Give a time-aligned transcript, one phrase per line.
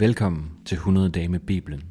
[0.00, 1.82] Velkommen til 100 dage med Bibelen,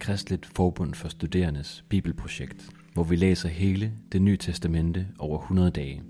[0.00, 6.02] Kristligt Forbund for Studerendes Bibelprojekt, hvor vi læser hele det nye testamente over 100 dage.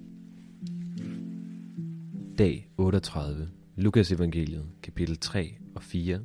[2.39, 6.21] Dag 38, Lukas evangeliet, kapitel 3 og 4,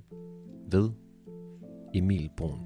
[0.72, 0.90] ved
[1.94, 2.60] Emil Brun.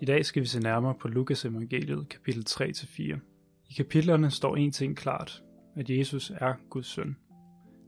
[0.00, 3.02] I dag skal vi se nærmere på Lukas evangeliet, kapitel 3-4.
[3.70, 5.42] I kapitlerne står en ting klart,
[5.76, 7.16] at Jesus er Guds søn.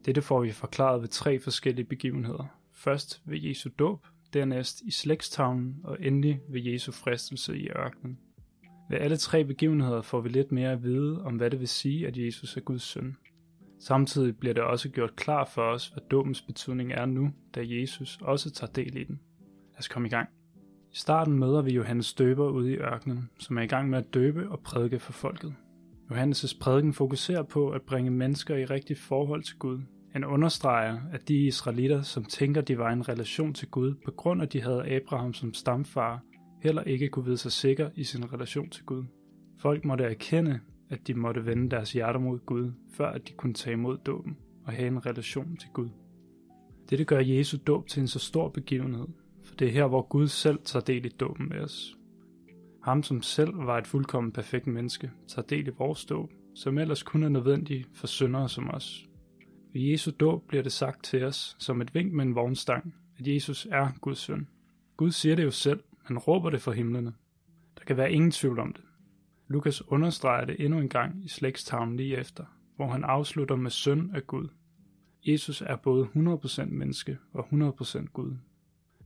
[0.05, 2.61] Dette får vi forklaret ved tre forskellige begivenheder.
[2.73, 8.19] Først ved Jesu dåb, dernæst i slægstavnen og endelig ved Jesu fristelse i ørkenen.
[8.91, 12.07] Ved alle tre begivenheder får vi lidt mere at vide om, hvad det vil sige,
[12.07, 13.17] at Jesus er Guds søn.
[13.81, 18.19] Samtidig bliver det også gjort klar for os, hvad dåbens betydning er nu, da Jesus
[18.23, 19.21] også tager del i den.
[19.73, 20.29] Lad os komme i gang.
[20.93, 24.15] I starten møder vi Johannes døber ude i ørkenen, som er i gang med at
[24.15, 25.55] døbe og prædike for folket.
[26.11, 29.81] Johannes' prædiken fokuserer på at bringe mennesker i rigtigt forhold til Gud.
[30.13, 34.11] Han understreger, at de israelitter, som tænker, de var i en relation til Gud, på
[34.11, 36.23] grund af at de havde Abraham som stamfar,
[36.63, 39.05] heller ikke kunne vide sig sikker i sin relation til Gud.
[39.59, 43.55] Folk måtte erkende, at de måtte vende deres hjerter mod Gud, før at de kunne
[43.55, 45.89] tage imod dåben og have en relation til Gud.
[46.91, 49.07] Dette gør Jesu dåb til en så stor begivenhed,
[49.45, 51.97] for det er her, hvor Gud selv tager del i dåben med os.
[52.83, 57.03] Ham, som selv var et fuldkommen perfekt menneske, tager del i vores dåb, som ellers
[57.03, 59.07] kun er nødvendig for syndere som os.
[59.73, 63.27] Ved Jesu dåb bliver det sagt til os som et vink med en vognstang, at
[63.27, 64.49] Jesus er Guds søn.
[64.97, 67.13] Gud siger det jo selv, han råber det fra himlene.
[67.79, 68.85] Der kan være ingen tvivl om det.
[69.49, 72.45] Lukas understreger det endnu en gang i slægstavnen lige efter,
[72.77, 74.49] hvor han afslutter med søn af Gud.
[75.27, 78.37] Jesus er både 100% menneske og 100% Gud.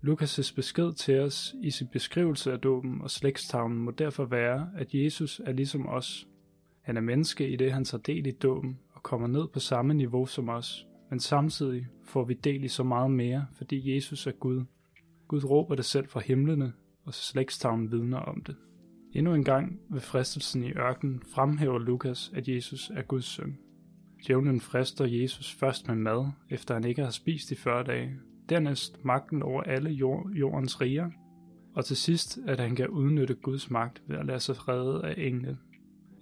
[0.07, 4.95] Lukas' besked til os i sin beskrivelse af dåben og slægstavlen må derfor være, at
[4.95, 6.29] Jesus er ligesom os.
[6.81, 9.95] Han er menneske i det, han tager del i dåben og kommer ned på samme
[9.95, 14.33] niveau som os, men samtidig får vi del i så meget mere, fordi Jesus er
[14.33, 14.65] Gud.
[15.29, 16.73] Gud råber det selv fra himlene,
[17.05, 18.57] og slægstavlen vidner om det.
[19.13, 23.59] Endnu en gang ved fristelsen i ørkenen fremhæver Lukas, at Jesus er Guds søn.
[24.27, 28.11] Djævlen frister Jesus først med mad, efter han ikke har spist i 40 dage,
[28.49, 31.11] dernæst magten over alle jord, jordens riger,
[31.75, 35.15] og til sidst, at han kan udnytte Guds magt ved at lade sig redde af
[35.19, 35.59] engle.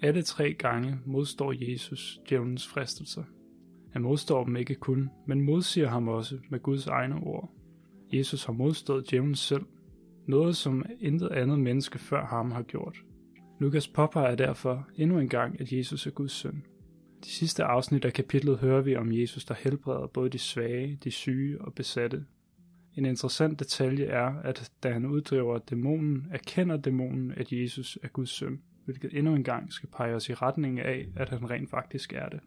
[0.03, 3.23] Alle tre gange modstår Jesus djævelens fristelser.
[3.93, 7.51] Han modstår dem ikke kun, men modsiger ham også med Guds egne ord.
[8.13, 9.63] Jesus har modstået djævlen selv,
[10.27, 12.97] noget som intet andet menneske før ham har gjort.
[13.61, 16.65] Lukas påpeger derfor endnu en gang, at Jesus er Guds søn.
[17.25, 21.11] De sidste afsnit af kapitlet hører vi om Jesus, der helbreder både de svage, de
[21.11, 22.25] syge og besatte.
[22.95, 28.31] En interessant detalje er, at da han uddriver dæmonen, erkender dæmonen, at Jesus er Guds
[28.31, 32.13] søn, hvilket endnu en gang skal pege os i retning af, at han rent faktisk
[32.13, 32.41] er det.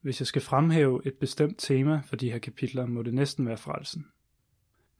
[0.00, 3.56] Hvis jeg skal fremhæve et bestemt tema for de her kapitler, må det næsten være
[3.56, 4.06] frelsen.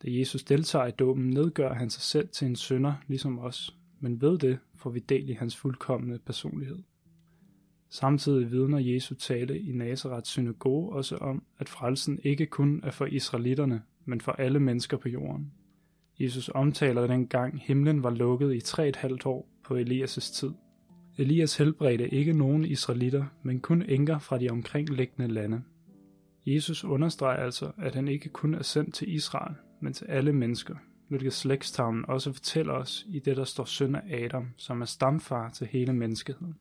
[0.03, 4.20] Da Jesus deltager i dåben, nedgør han sig selv til en synder, ligesom os, men
[4.20, 6.78] ved det får vi del i hans fuldkommende personlighed.
[7.94, 13.06] Samtidig vidner Jesu tale i Nazarets synagoge også om, at frelsen ikke kun er for
[13.06, 15.53] israelitterne, men for alle mennesker på jorden.
[16.21, 20.50] Jesus omtaler den gang himlen var lukket i tre et halvt år på Elias' tid.
[21.19, 25.62] Elias helbredte ikke nogen israelitter, men kun enker fra de omkringliggende lande.
[26.47, 30.75] Jesus understreger altså, at han ikke kun er sendt til Israel, men til alle mennesker,
[31.09, 35.50] hvilket slægstavnen også fortæller os i det, der står søn af Adam, som er stamfar
[35.50, 36.55] til hele menneskeheden.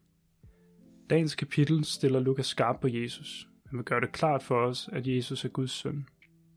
[1.09, 3.49] Dagens kapitel stiller Lukas skarp på Jesus.
[3.65, 6.05] Han vil gøre det klart for os, at Jesus er Guds søn.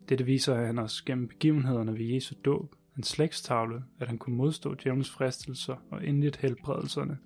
[0.08, 4.74] Dette viser han os gennem begivenhederne ved Jesu dåb, hans slægstavle, at han kunne modstå
[4.74, 7.18] djævnens fristelser og endeligt helbredelserne,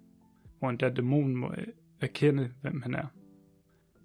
[0.58, 1.53] hvor endda dæmonen må
[2.00, 3.06] erkende, hvem han er.